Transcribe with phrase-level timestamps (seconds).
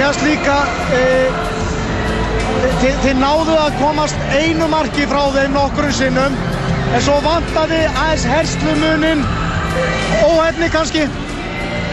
[0.00, 0.54] Mér finnst líka
[0.96, 1.00] e,
[2.80, 6.38] þið, þið náðu að komast einu marki frá þeim nokkur sinnum
[6.96, 9.20] en svo vantaði aðeins herslumunin
[10.24, 11.02] óhefni kannski?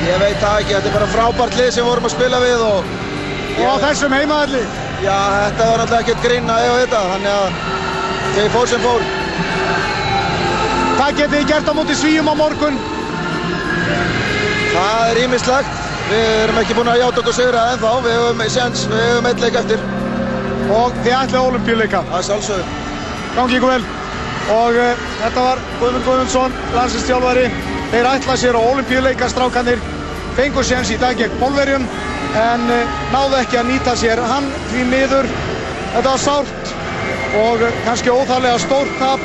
[0.08, 2.64] Ég veit það ekki, þetta er bara frábært lið sem við vorum að spila við
[2.70, 2.94] og
[3.58, 4.62] og á þessum heimaðalli
[5.04, 7.60] já, þetta var alltaf ekkert grín að eiga þetta þannig að
[8.38, 9.10] þegar fór sem fór.
[10.94, 12.80] Hvað getið þið gert á móti svíum á morgun?
[14.78, 17.90] Það er ímislegt Við erum ekki búin að játa okkur sigra ennþá.
[18.06, 19.82] Við höfum séns, við höfum eitt leik eftir.
[20.78, 22.78] Og þið ætlaði olimpíuleika Það er sjálfsögðu.
[23.36, 23.88] Gangi ykkur vel.
[24.56, 27.50] Og uh, þetta var Guðmund Guðmundsson, landsinsstjálfari
[27.92, 29.82] Þeir ætlaði sér á olimpíuleika strákanir
[30.38, 31.84] Fengur séns í dag gegn Pólverjum
[32.40, 35.28] En uh, náðu ekki að nýta sér Hann því miður.
[35.98, 36.74] Þetta var sárt
[37.44, 39.24] Og uh, kannski óþarlega stórt tap.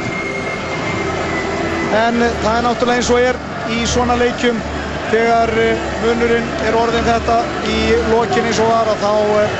[1.92, 3.38] En það er náttúrulega eins og er
[3.70, 4.58] í svona leikjum
[5.12, 9.56] þegar uh, munurinn er orðin þetta í lokin eins og var að þá uh,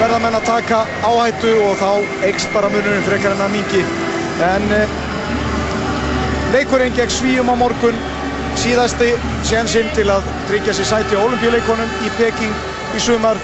[0.00, 3.80] verða menn að taka áhættu og þá eikst bara munurinn frekar en að mingi
[4.44, 4.98] en uh,
[6.54, 7.96] leikurinn gegn Svíum á morgun.
[8.60, 9.08] Síðasti
[9.42, 12.52] sénsinn til að tryggja sér sæti á olimpíuleikonum í Peking
[12.94, 13.40] í sumar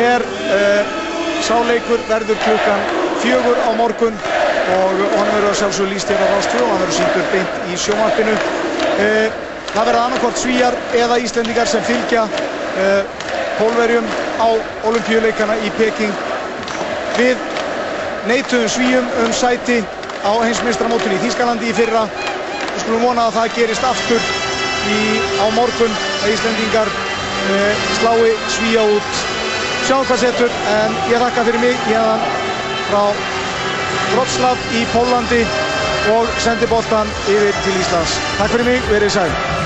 [0.00, 0.94] er uh,
[1.44, 2.86] sáleikur verður klukkan
[3.20, 4.16] fjögur á morgun
[4.78, 7.76] og hann verður að sjálfsögur líst hér á Rástfjó og hann verður síndur beint í
[7.82, 8.38] sjónvarpinu.
[8.98, 14.06] Uh, það verða annarkort svíjar eða íslendingar sem fylgja uh, pólverjum
[14.38, 14.48] á
[14.88, 16.14] olimpíuleikana í Peking.
[17.18, 17.40] Við
[18.28, 19.80] neituðum svíjum um sæti
[20.22, 22.06] á heimsmeistramótunni í Þýskalandi í fyrra.
[22.74, 24.30] Við skulum vona að það gerist aftur
[24.88, 25.00] í,
[25.42, 29.24] á morgun að Íslendingar uh, slái svíja út.
[29.88, 32.18] Sjáum hvað setur en ég þakka fyrir mig hérna
[32.88, 33.04] frá
[34.08, 35.42] Wroclaw í Pólandi
[36.14, 38.18] og sendi boltan yfir til Íslands.
[38.40, 39.57] Takk fyrir mig, verið sæl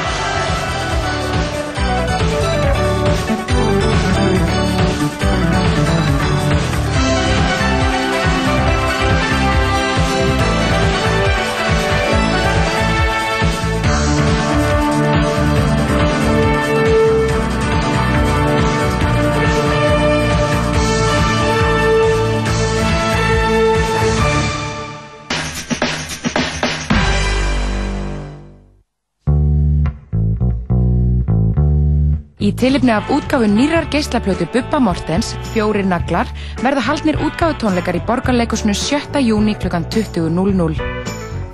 [32.42, 36.26] Í tilipni af útgáfu nýrar geislaplötu Bubba Mortens, Fjórir naglar,
[36.58, 39.20] verða haldnir útgáfutónleikar í borgarleikusinu 7.
[39.22, 39.70] júni kl.
[39.70, 40.80] 20.00.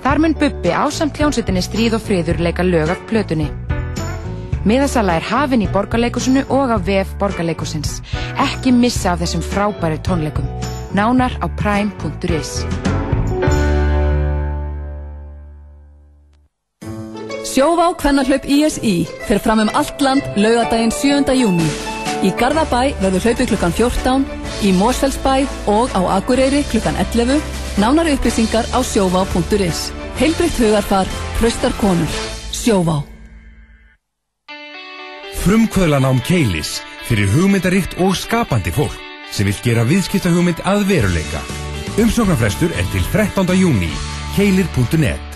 [0.01, 3.51] Þar mun Bubbi ásamt hljónsettinni Stríð og friður leika lög af plötunni.
[4.65, 7.99] Miðasala er hafin í borgarleikusinu og á VF borgarleikusins.
[8.41, 10.49] Ekki missa af þessum frábæru tónleikum.
[10.97, 12.65] Nánar á prime.is
[17.59, 21.33] Sjóvá Kvennahlaup ISI fyrir fram um allt land laugadaginn 7.
[21.35, 21.65] júni.
[22.23, 24.23] Í Garðabæ verður hlaupi klukkan 14,
[24.63, 25.33] í Mósfellsbæ
[25.67, 27.35] og á Akureyri klukkan 11,
[27.83, 29.91] nánari upplýsingar á sjóvá.is.
[30.21, 31.11] Heilbritt hugarfar,
[31.41, 32.07] hraustar konur.
[32.55, 33.01] Sjóvá.
[35.43, 36.77] Frumkvöðlanám Keilis
[37.11, 38.95] fyrir hugmyndaríkt og skapandi fólk
[39.35, 41.43] sem vil gera viðskiptahugmynd að veruleika.
[41.99, 43.51] Umsóknarfrestur er til 13.
[43.59, 43.91] júni.
[44.37, 45.28] Keilir.net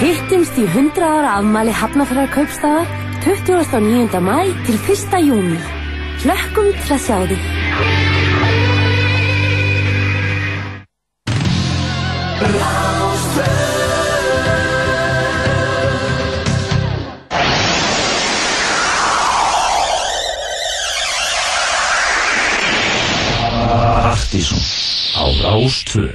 [0.00, 2.86] Hittumst í 100 ára afmæli Hafnafjörðar kaupstaðar
[3.22, 4.20] 29.
[4.26, 5.20] mæ til 1.
[5.22, 5.60] júni.
[6.24, 7.42] Hlökkum til að sjá þig.
[24.34, 24.62] Partíson
[25.14, 26.10] á Rástvö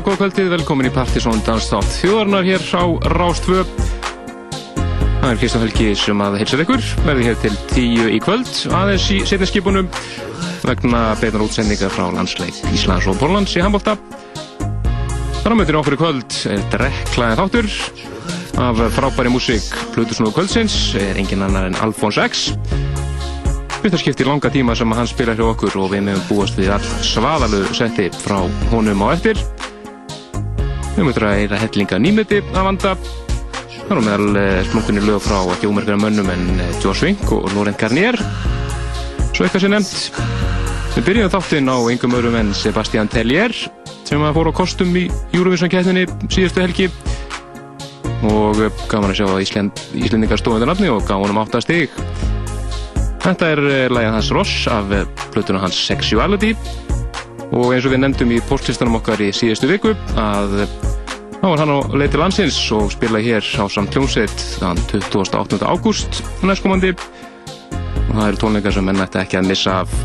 [0.00, 3.66] Já, góð kvöldið, velkomin í Partisón Danstátt þjóðarnar hér á Rástvö.
[5.20, 8.48] Það er Kristján Helgi sem að heilsar ykkur, verði hér til tíu í kvöld,
[8.78, 9.90] aðeins í setni skipunum
[10.64, 13.68] vegna beinar útsendingar frá landsleik Íslands og Póllands í á
[15.52, 17.68] mötinu okkur í kvöld er drekklaðið þáttur
[18.56, 22.54] af frábæri músík Plutusnúðu kvöldsins, er engin annar en Alfons X.
[23.82, 26.72] Fyrsta skipti í langa tíma sem hann spilar hjá okkur og við meðum búast við
[26.72, 28.40] all svaðalu setti frá
[28.72, 29.36] honum á eftir.
[31.00, 32.90] Við mötum að eira hellinga nýmeti að vanda.
[33.72, 37.46] Það er meðal eh, splunkunni lög frá ekki ómerkara mönnum en eh, Joe Swink og
[37.54, 38.18] Laurent Garnier.
[39.32, 40.18] Svo eitthvað sem nefnt.
[40.98, 43.56] Við byrjum þáttinn á engum öðrum en Sebastian Tellier
[44.04, 46.90] sem fór á kostum í Eurovision keppninni síðustu helgi
[48.28, 51.64] og eh, gaman að sjá að Ísland, Íslendingar stóðu þetta nafni og gaf honum átta
[51.64, 51.96] stig.
[53.24, 54.92] Þetta er lagið hans Ross af
[55.32, 56.52] plötuna hans Sexuality
[57.50, 60.56] og eins og við nefndum í postlistanum okkar í síðustu viku að
[61.40, 65.60] þá var hann á leið til landsins og spilaði hér á samt hljómsveit þann 28.
[65.66, 66.92] ágúst næstkomandi.
[68.10, 69.96] Og það eru tónleikar sem menn ætti ekki að missa af.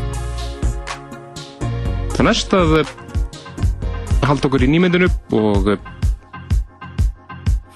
[2.16, 2.94] Það næst að eh,
[4.26, 5.88] halda okkur í nýmyndinu og eh,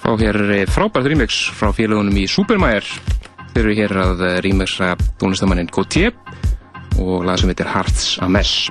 [0.01, 2.87] fá hér frábært remix frá félagunum í Supermæjar
[3.51, 6.15] Þeir eru hér að eh, remixa tónlistamannin Gautier
[7.01, 8.69] og lag sem heitir Hearts a Mess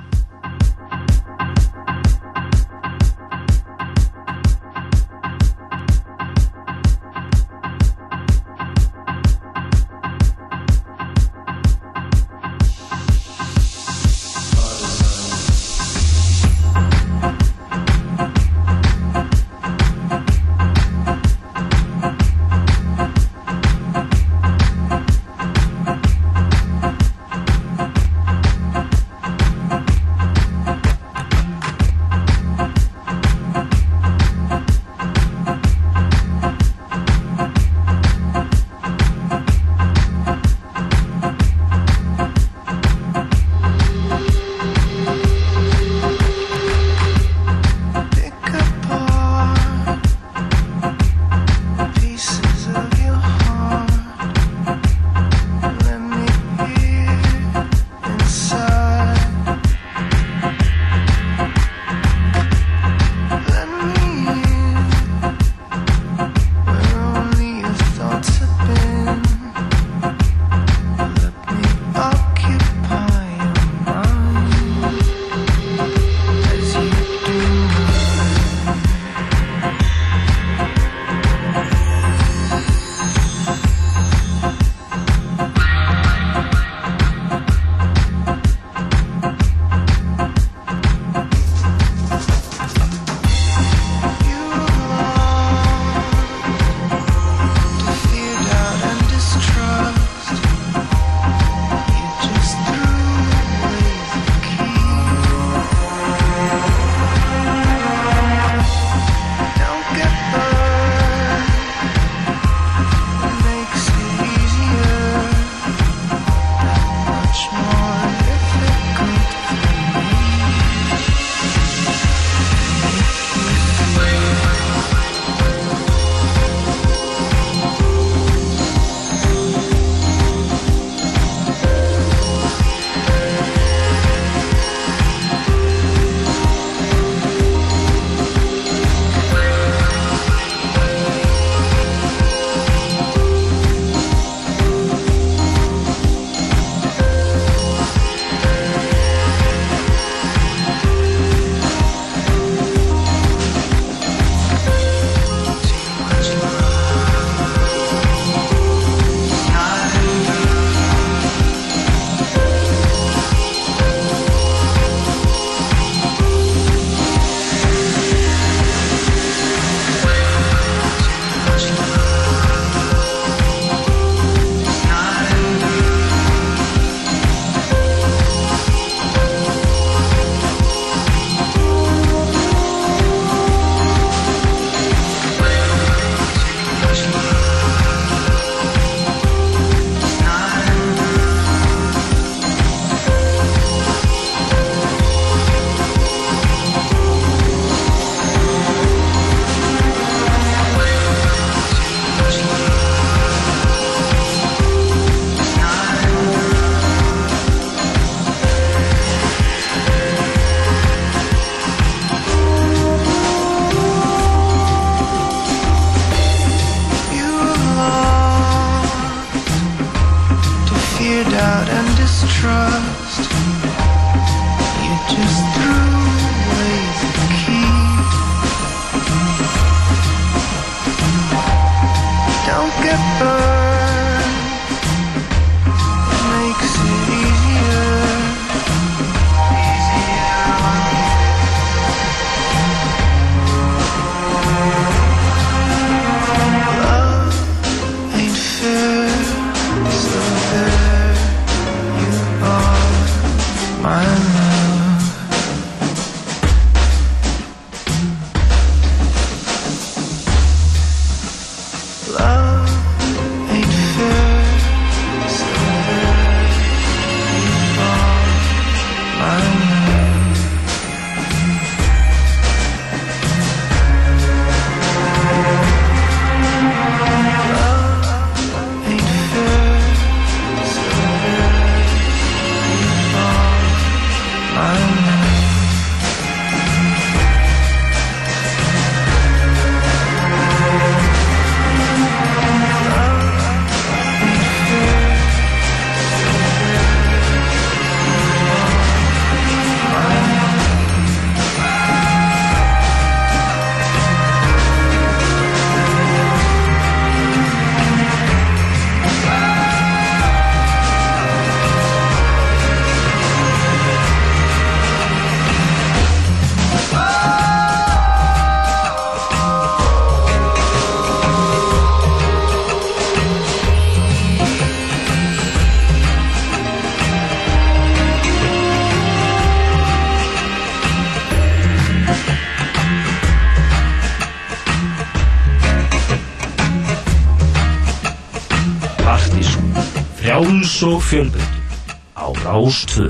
[341.11, 343.10] fjölbreyttur á Rástvö.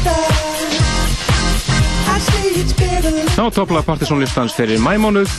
[0.00, 0.26] Together.
[2.08, 3.12] I say it's better.
[3.36, 5.30] Á toppla partysónlistans fyrir mæmánuð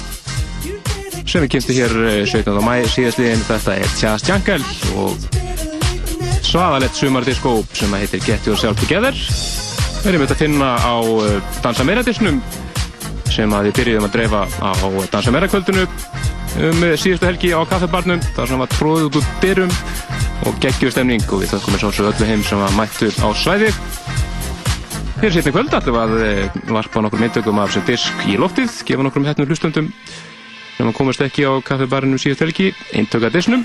[1.25, 2.57] sem við kynnstu hér eh, 17.
[2.65, 4.59] mæ síðastliðin þetta er Chas Jungle
[4.99, 5.15] og
[6.43, 9.15] svaðalett sumardiskó sem að heitir Get Yourself Together
[10.01, 12.41] við erum þetta að finna á eh, Dansa Meira disnum
[13.31, 14.73] sem að við byrjuðum að dreifa á
[15.13, 19.31] Dansa Meira kvöldinu um eh, síðustu helgi á kaffebarnum þar sem var tróðið út úr
[19.45, 19.77] dyrum
[20.49, 23.71] og geggjur stemning og við þökkum eins og öllu heim sem var mættu á svæði
[25.21, 29.03] Fyrir sérni kvöld ætlum að eh, varpa nokkur myndtökum af sem disk í loftið, gefa
[29.05, 29.89] nokkur með hættum hlustundum
[30.73, 33.61] sem að komast ekki á kaffibarinu síðast helgi, eintöka disnum.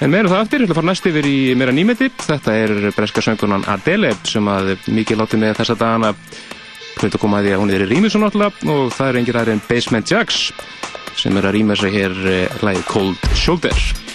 [0.00, 2.08] En meira um það aftur, ég ætla að fara næst yfir í meira nýmeti.
[2.16, 7.42] Þetta er breska söngunan Adele sem að mikið látið með þessa dagana hlaut að koma
[7.42, 9.66] að því að hún er í rýmið svo náttúrulega og það er engir aðeins en
[9.68, 10.44] Basement Jacks
[11.20, 14.07] sem er að rýma sig hér eh, lagið Cold Shoulder.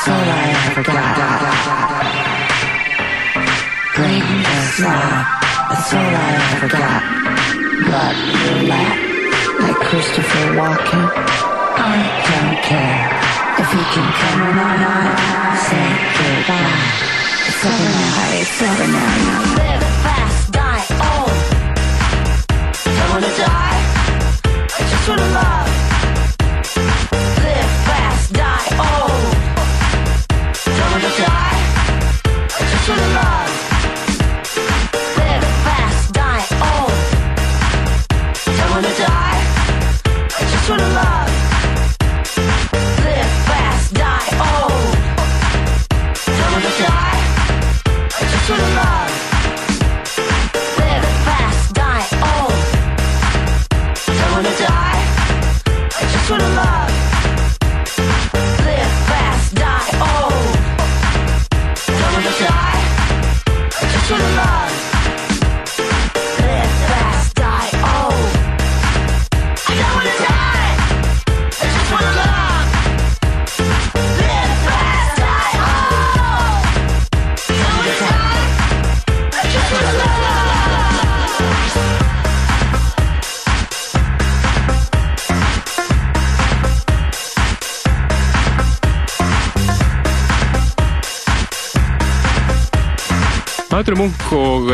[0.00, 1.12] That's all I ever got.
[3.92, 5.28] Greatness, love.
[5.68, 7.02] That's all I ever got.
[7.84, 8.96] But you roulette,
[9.60, 11.04] like Christopher Walken.
[11.04, 12.00] I
[12.32, 13.12] don't care
[13.60, 14.88] if he can come or not.
[15.68, 16.80] Say goodbye.
[17.44, 18.40] It's over now.
[18.40, 19.20] It's over now.
[19.60, 21.36] Live fast, die old.
[22.88, 23.80] Don't wanna die.
[24.64, 25.59] I just wanna love.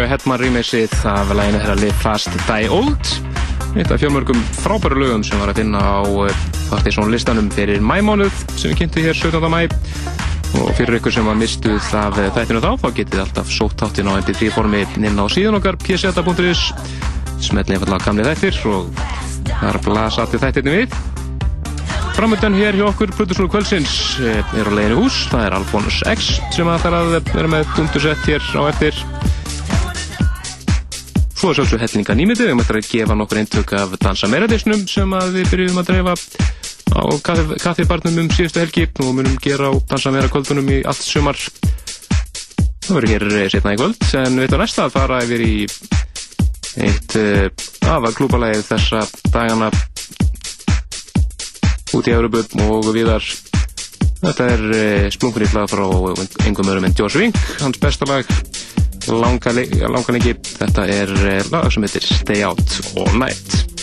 [0.07, 3.09] Og Hetman remixið af læginu þeirra Live Fast Die Old.
[3.75, 5.99] Eitt af fjármörgum frábæru lögum sem var að finna á
[6.71, 9.49] Partiðsson listanum fyrir mæmánuð sem við kynntum hér 17.
[9.51, 9.67] mæ
[10.63, 14.19] og fyrir ykkur sem var mistuð af þættinu þá þá getið alltaf sótt þáttinn á
[14.21, 16.63] mp3 formi inn á síðan okkar pseta.is
[17.43, 18.91] smetli einfallega gamli þættir og
[19.51, 20.99] það að blasa allir þættirni við.
[22.17, 26.37] Framöndan hér hjá okkur Plutusnúr kvöldsins eh, er á leginu hús, það er Alfonus X
[26.55, 29.03] sem að það er að vera með dundursett hér á eftir
[31.47, 35.13] Svo er svolítið hellinga nýmyndið, við möttum að gefa nokkur eintök af Dansa Meradisnum sem
[35.31, 36.15] við byrjum að dreifa
[36.91, 37.03] á
[37.63, 38.89] kaffibarnum um síðustu helgi.
[38.99, 41.39] Og munum gera á Dansa Merakvöldunum í allt sumar.
[42.83, 45.53] Það verður hér eh, setna í kvöld en við ætlum næsta að fara yfir í
[46.83, 47.47] eitt uh,
[47.95, 49.71] aðalklúpalægið þessa dagana.
[51.95, 53.23] Út í Európu og viðar
[54.25, 58.35] þetta er eh, splunkunni lag frá einhverjum öðrum en Josh Wink hans besta lag
[59.13, 59.53] langa,
[59.89, 63.76] langa lengi þetta er eh, lag sem heitir Stay Out All Night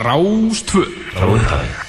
[0.00, 0.82] á
[1.20, 1.79] Rás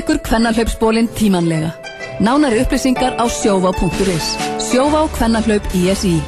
[0.00, 1.70] ykkur kvennalhlaupsbólinn tímanlega.
[2.20, 4.26] Nánari upplýsingar á sjóvá.is.
[4.68, 6.20] Sjóvá kvennalhlaup ISI.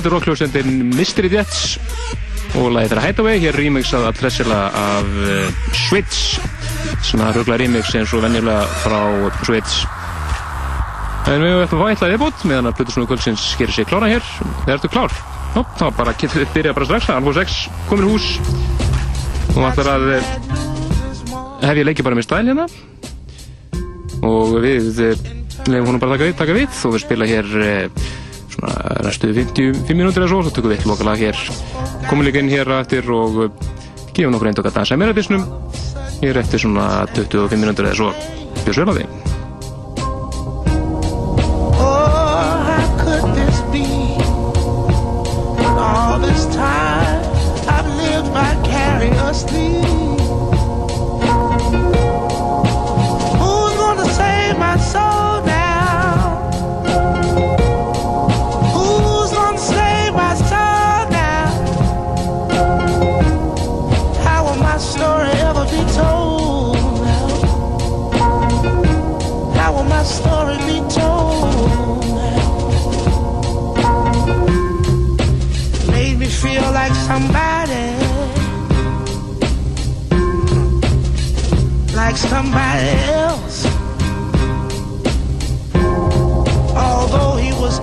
[0.00, 1.74] Það veitur rockljósendin Mystery Jets
[2.56, 6.38] og lagið þeirra Hideaway, hér remixað að tressila af uh, Switch
[7.04, 9.02] svona rugla remix eins og venjulega frá
[9.44, 9.82] Switch
[11.28, 14.24] En við ætlum að fá eitthvað viðbútt meðan að Plutusnúðu kvöldsins gerir sig klára hér.
[14.62, 15.18] Þegar ertu klár?
[15.52, 17.58] Jó, þá bara getur við byrjað bara strax Alfa 6
[17.90, 18.30] komin í hús.
[19.52, 20.30] Og ætlar að eh,
[21.66, 22.64] hef ég leikið bara með stæl hérna.
[24.24, 25.28] Og við eh,
[25.68, 26.80] lefum honum bara að taka, taka við.
[26.88, 27.52] Og við spila hér
[29.00, 31.40] eh, svona næstu 55 mínútur eða svo þá tökum við eitt lokalag hér.
[32.08, 33.50] Komum líka inn hér eftir og eh,
[34.12, 35.46] gefum nokkur eindokk að dansa meira bísnum
[36.20, 38.14] hér eftir svona 25 mínútur eða svo.
[38.64, 39.29] Bjóðs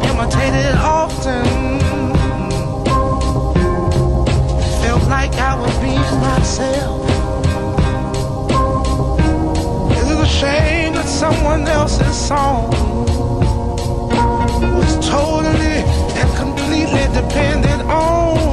[0.04, 1.46] imitated often,
[4.82, 7.06] felt like I was being myself.
[9.98, 12.70] Is it a shame that someone else's song
[14.62, 15.84] was totally
[16.20, 18.47] and completely dependent on?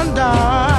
[0.00, 0.69] Wonder.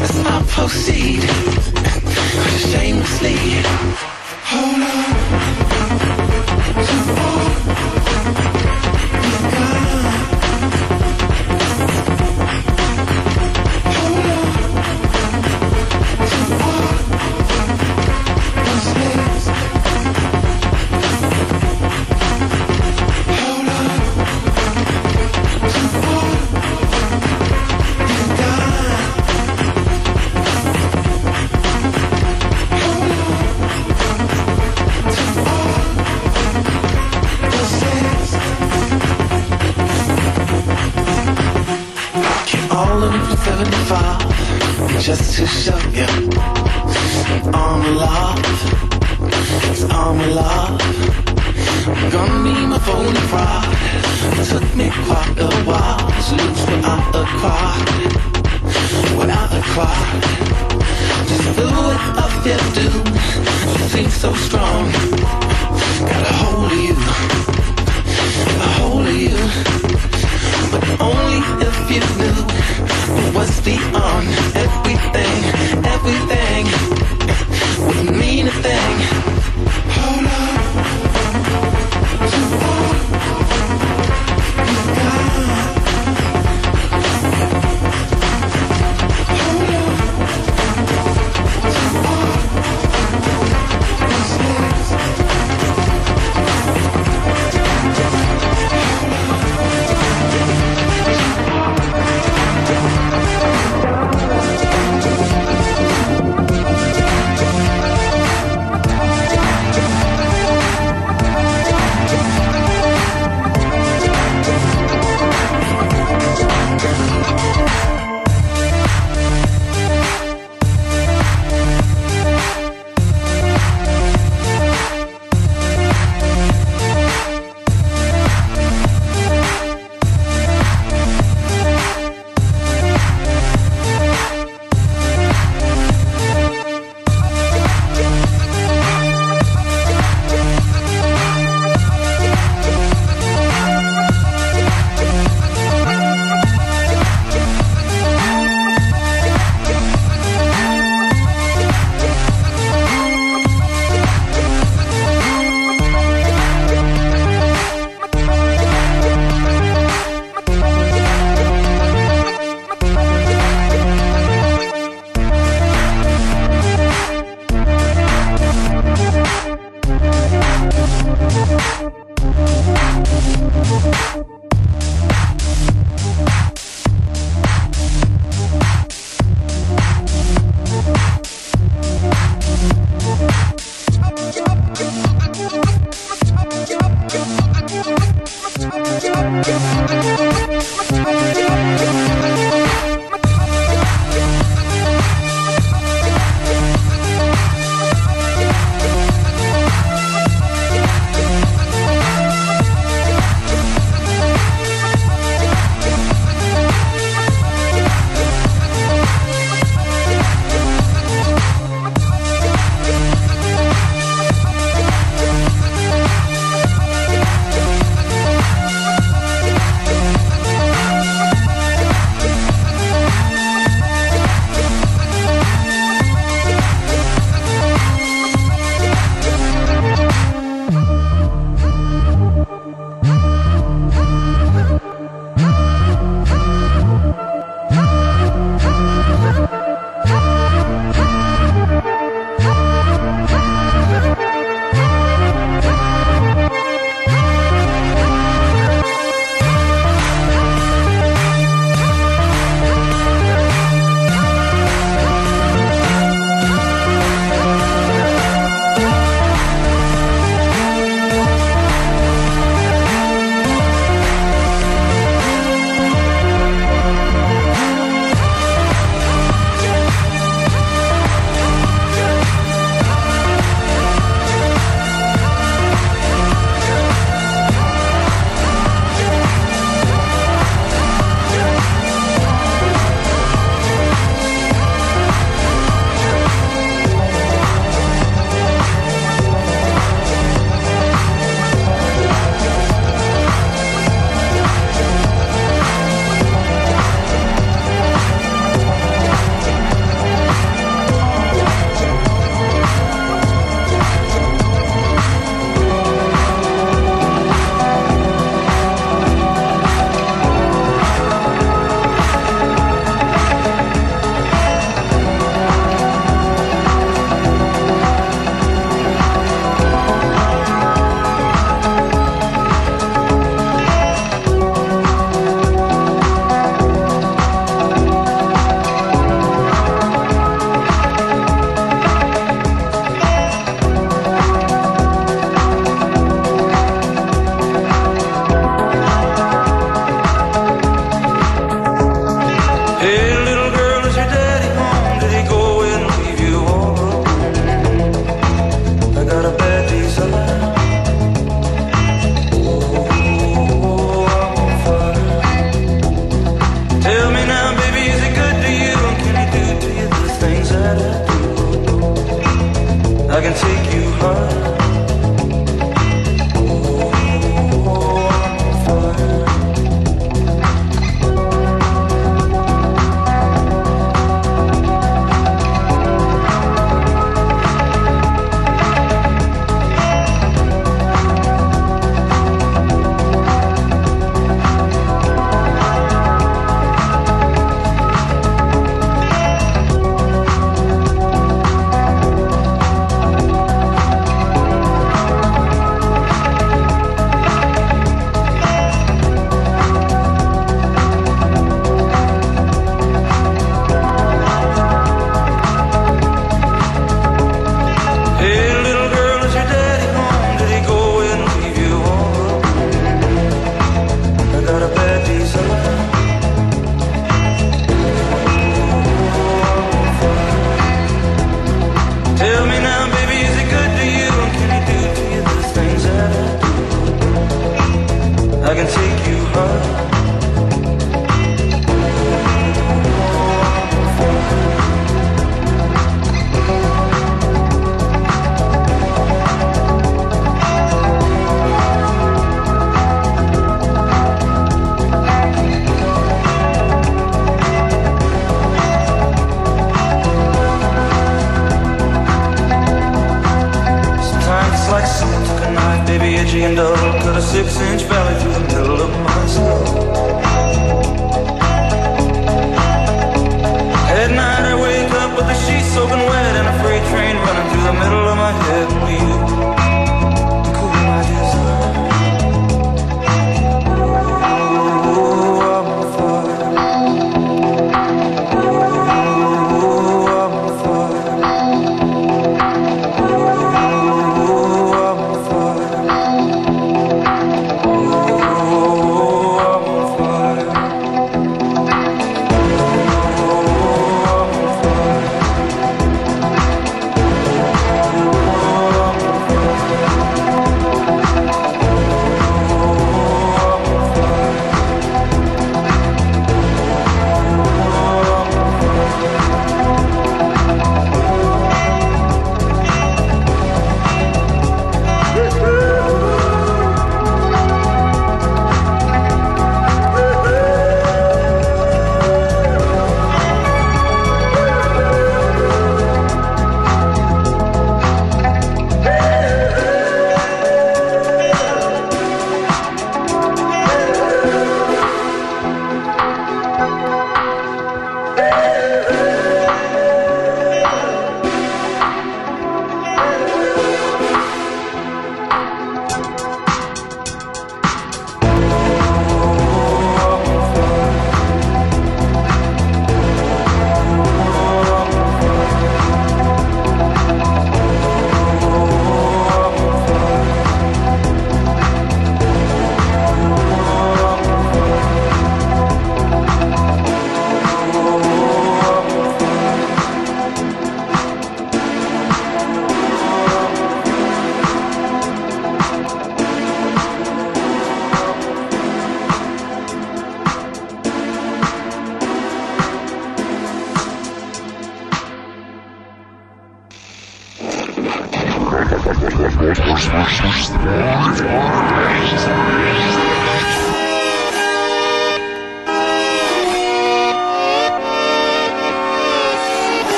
[0.00, 1.22] Let's proceed
[2.70, 3.57] shamelessly.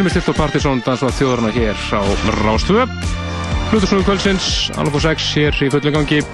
[0.00, 2.00] Við erum með stilt á Partisón dansvað þjóðarna hér á
[2.40, 2.88] Rástvö.
[3.68, 6.24] Hlutusnúðu kvöldsins, alveg á 6 hér í fullu gangi.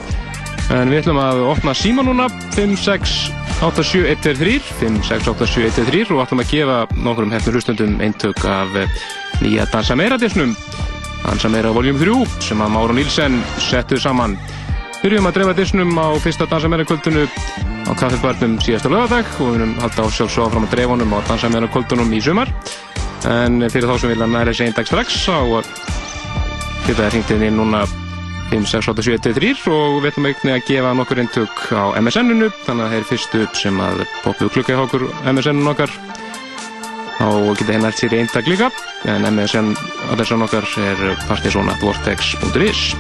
[0.70, 7.59] En við ætlum að opna síma núna, 5687123, 5687123 og ætlum að gefa nokkrum hefnur
[7.59, 8.86] hlustundum eintök af eh,
[9.43, 10.55] nýja Dansa Meira disnum.
[11.24, 13.34] Dansa Meira voljum 3 sem að Máru Nílsen
[13.66, 14.38] settu saman.
[15.02, 17.26] Byrjum að dreifa disnum á fyrsta Dansa Meira kvöldinu
[17.86, 21.26] á kaffebarnum síðasta lögadag og við erum halda á sjálfsög áfram að dreifa honum á
[21.26, 22.47] Dansa Meira kvöldunum í sumar.
[23.27, 25.36] En fyrir þá sem vilja næra þessi einn dag strax þá
[26.86, 27.81] geta það hringt inn í núna
[28.53, 33.09] 56873 og við ætlum einnig að gefa nokkur eintök á MSN-unu þannig að það er
[33.11, 35.98] fyrst upp sem að poppu klukka hjá okkur MSN-un okkar.
[37.27, 38.70] Og geta hérna allt sér í eintak líka
[39.11, 39.74] en MSN
[40.12, 42.90] adressan okkar er partysonatvortex.is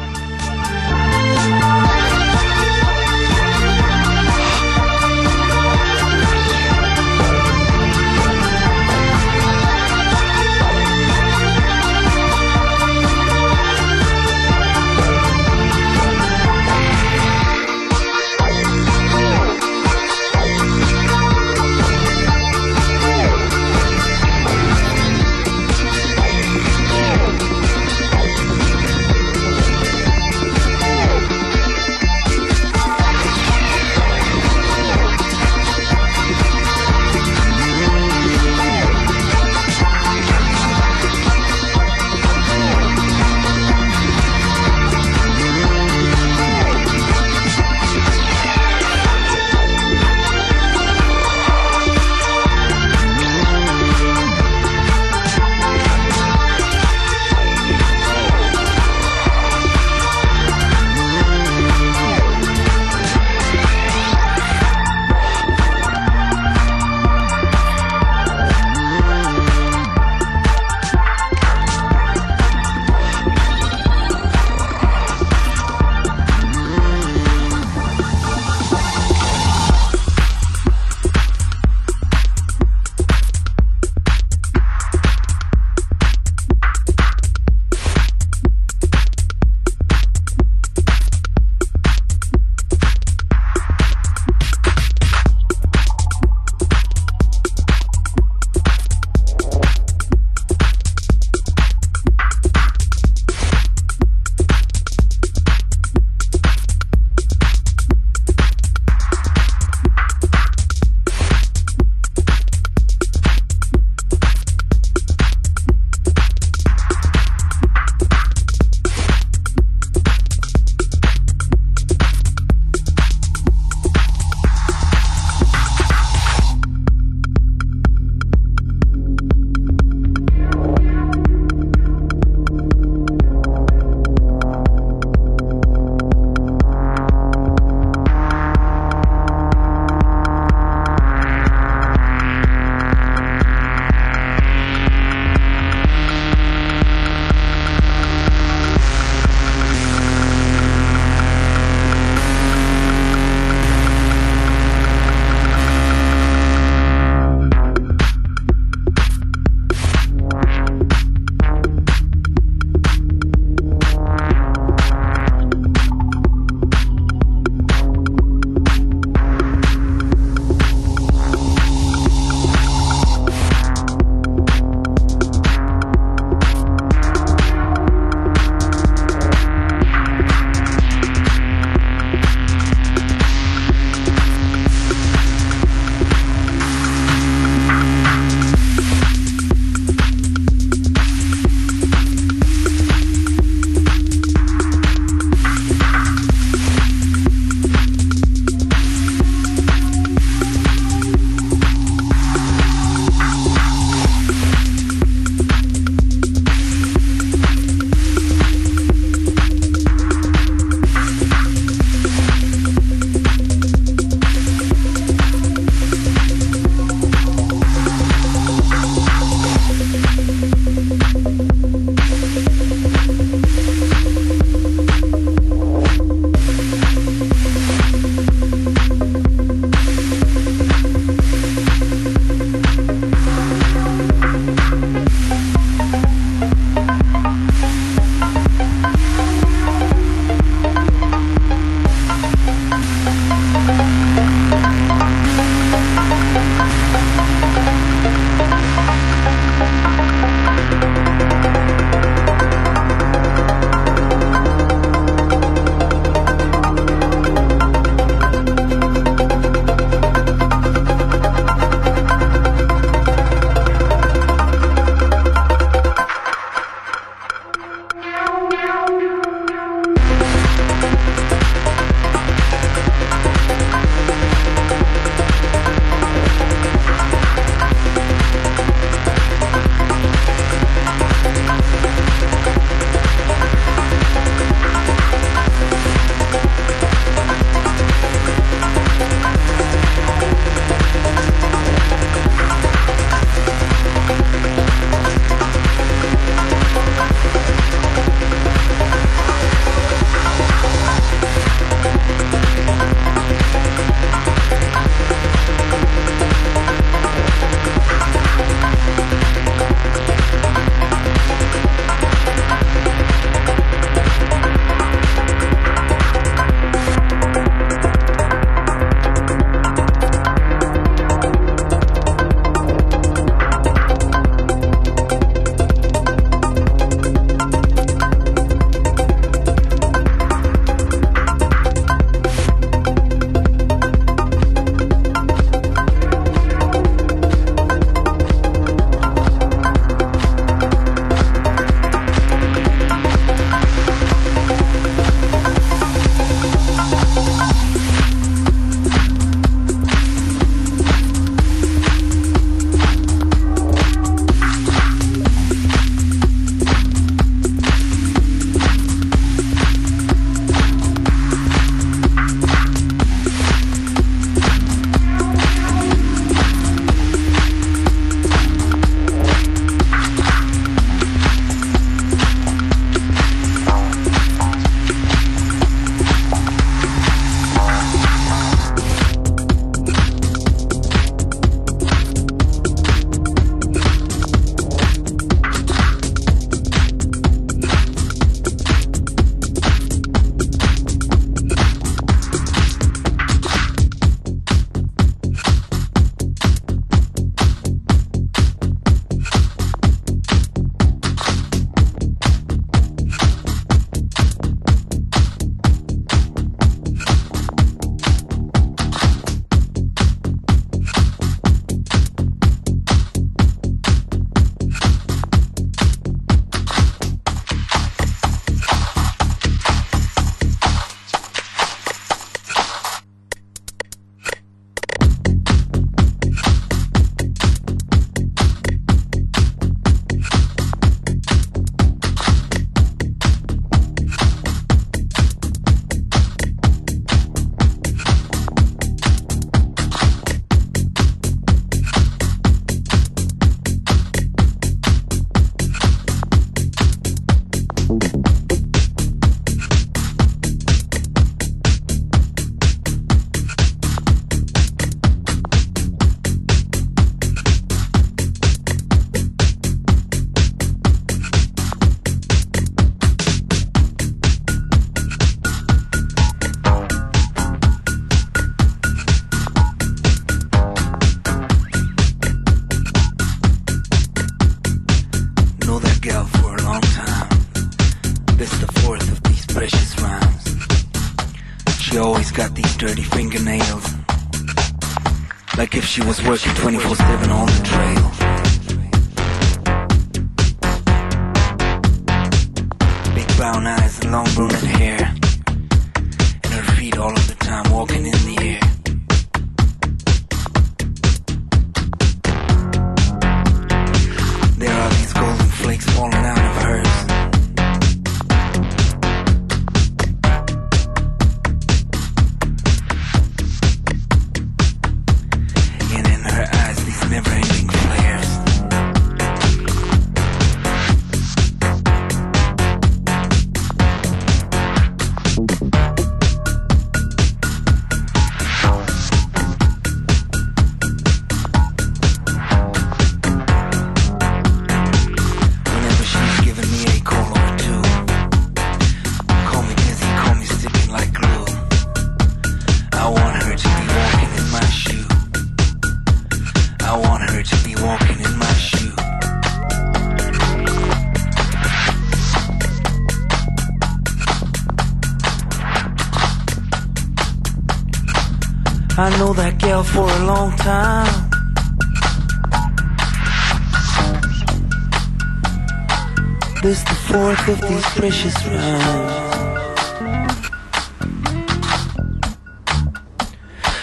[568.06, 569.14] precious rhymes.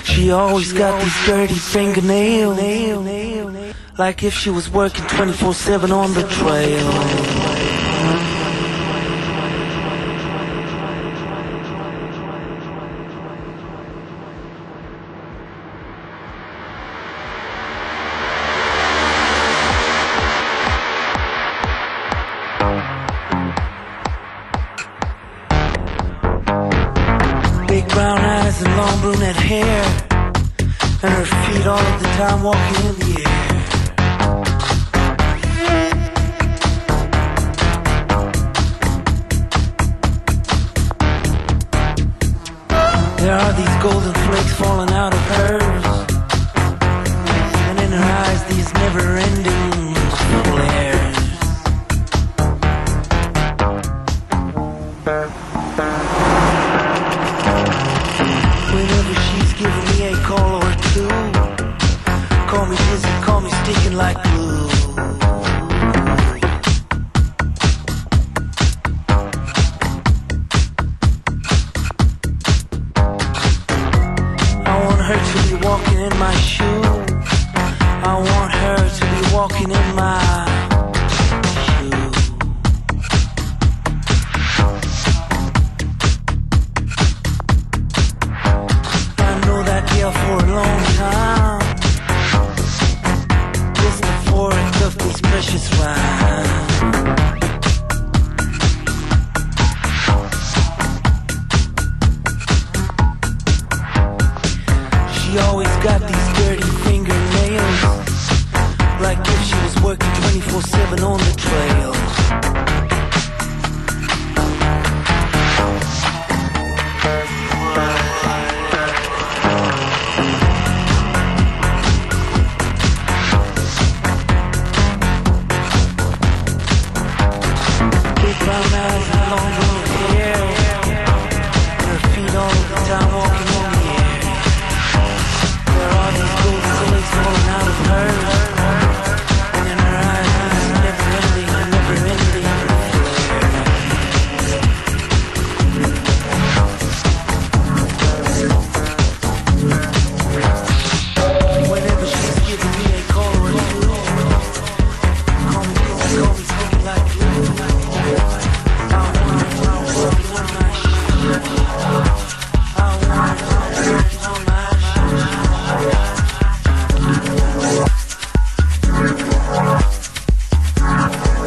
[0.05, 2.57] She always got these dirty fingernails.
[3.97, 7.42] Like if she was working 24-7 on the trail.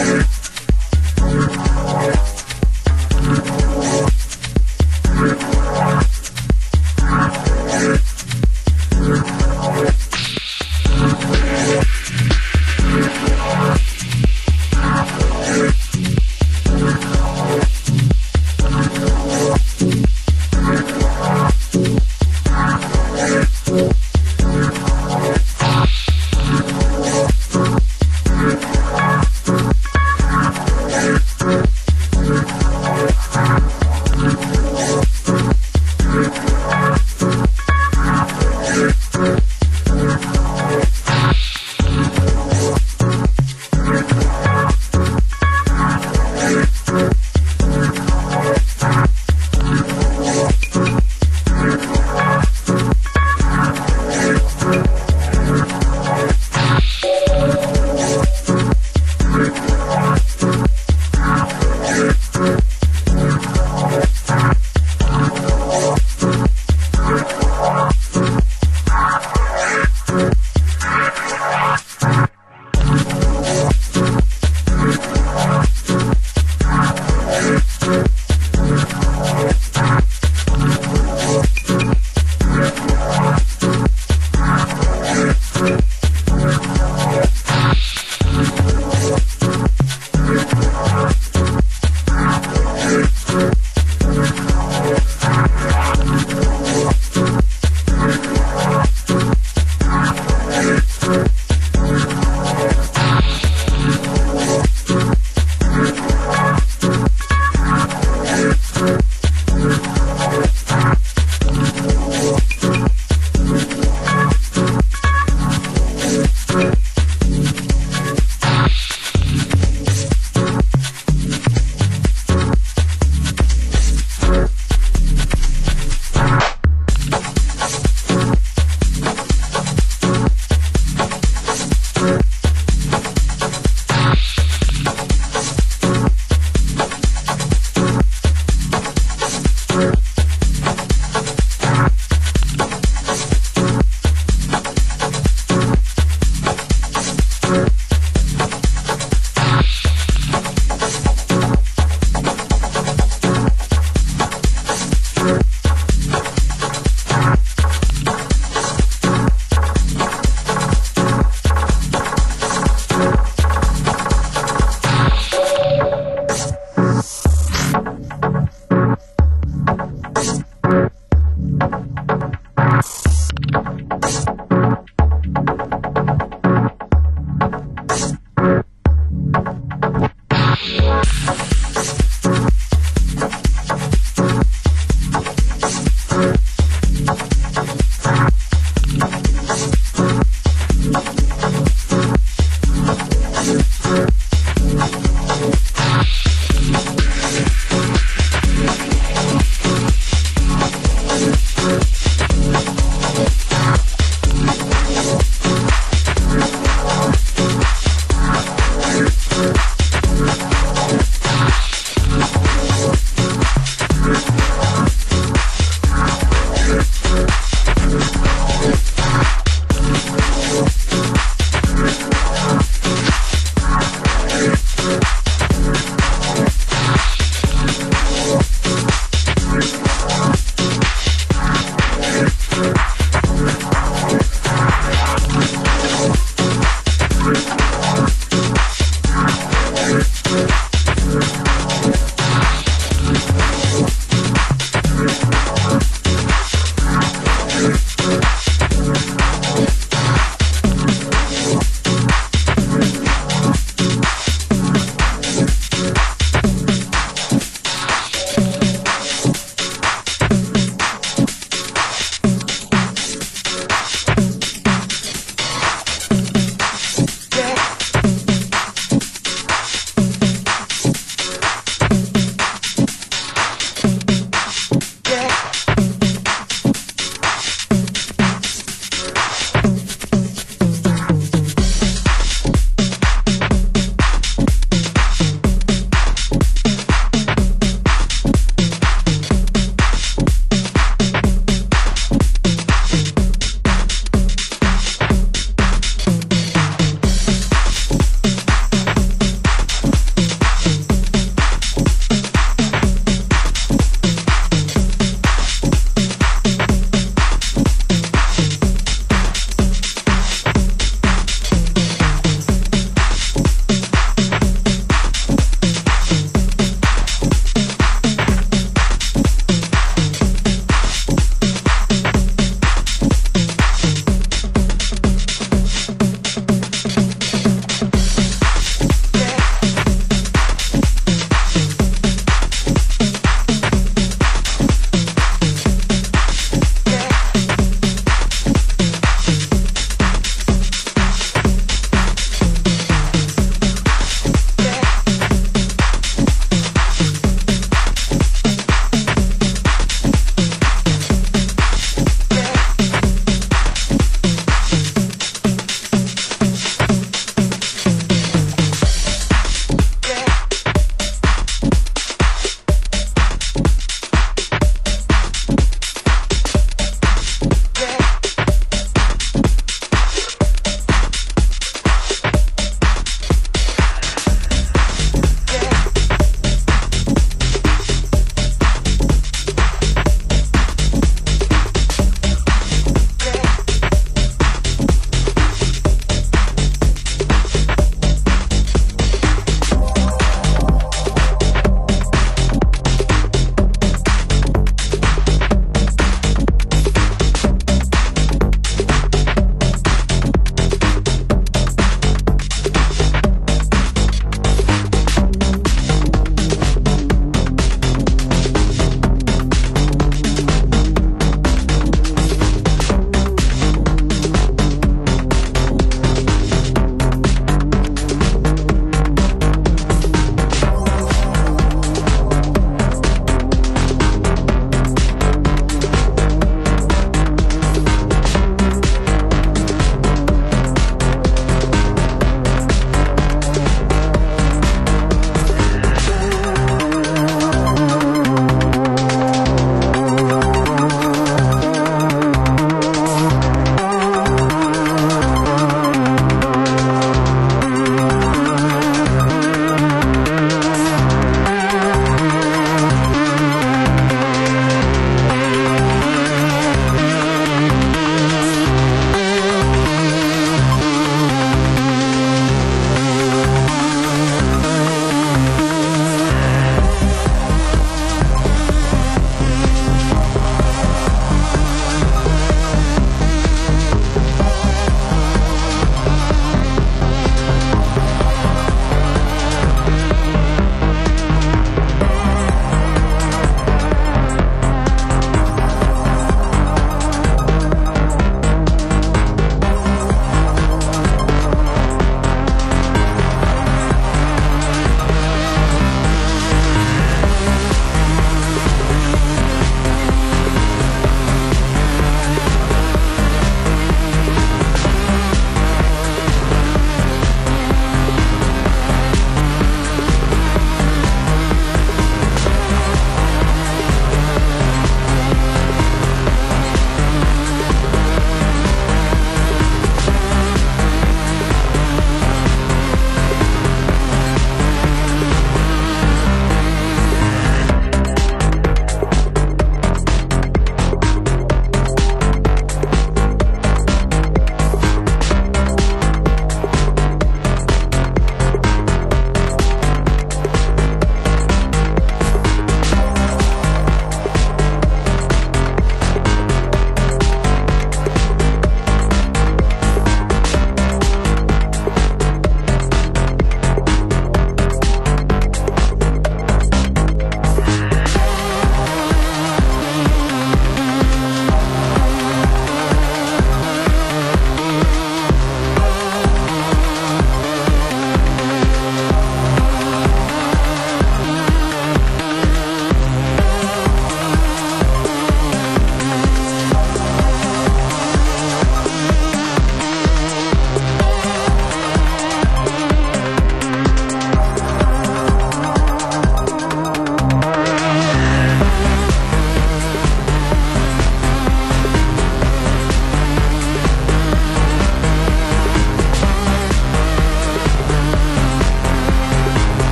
[0.00, 0.39] Bye.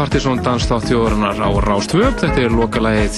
[0.00, 0.14] Með
[0.64, 2.14] stilt á Rástvöp.
[2.22, 3.16] Þetta er lokalægið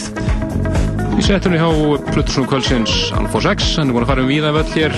[1.15, 1.69] í setunni hjá
[2.09, 3.69] Plutusnú Kvölsins Alfa 6.
[3.79, 4.97] Hann er búin að fara um víða völl hér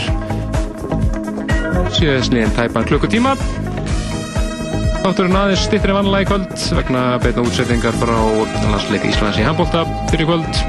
[1.93, 3.35] síðast liðin tæpan klukkutíma.
[5.03, 8.17] Þátturinn aðeins stittir en vanlega í kvöld vegna beina útsettingar frá
[8.71, 10.63] landsleik Íslands í handbólta fyrir kvöld.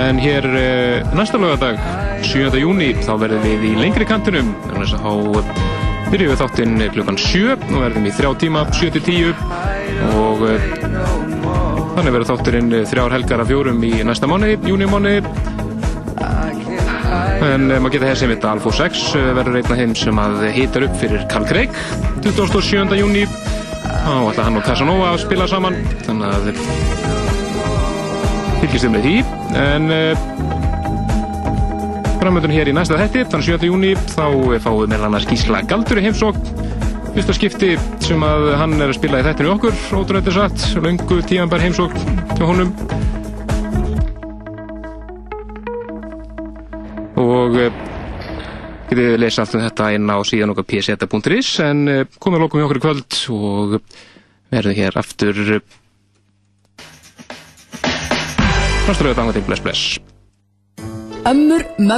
[0.00, 1.78] En hér eh, næsta lögadag,
[2.26, 2.50] 7.
[2.58, 4.50] júni, þá verðum við í lengri kantinum.
[4.66, 9.06] Þannig að þá byrjum við þáttinn klukkan 7 og verðum í þrjá tíma, 7 til
[9.06, 9.61] 10
[10.18, 10.66] og eh,
[11.96, 15.16] þannig verður þátturinn eh, þrjár helgar af fjórum í næsta mánu, júnimánu.
[17.42, 20.22] En eh, maður geta hér sem þetta Alfo 6 eh, verður einn af þeim sem
[20.22, 21.82] að hitar upp fyrir Karl Craig
[22.22, 22.96] 27.
[23.00, 23.26] júni
[24.02, 25.76] og ætla hann og Casanova að spila saman
[26.06, 26.50] þannig að
[28.62, 29.16] fylgjast um með því
[29.58, 30.12] en uh,
[32.22, 33.66] framöndun hér í næsta þetti þannig 7.
[33.66, 36.38] júni þá eh, fáum við meðal annars Gísla Galdur í heimsók
[37.12, 41.60] fyrsta skipti sem að hann er að spila í þettinu okkur ótrúlega satt, löngu tímanbær
[41.60, 41.92] heimsók
[42.32, 42.70] til honum.
[47.20, 47.82] Og uh,
[48.88, 52.62] getið þið lesa allt um þetta inn á síðan okkar pseta.is en uh, komið lókum
[52.62, 53.76] hjá okkur í kvöld og
[54.52, 55.62] verðum hér aftur uh,
[58.82, 59.82] Náttúrulega danga til bless bless.
[61.22, 61.92] Ömmur, mömmur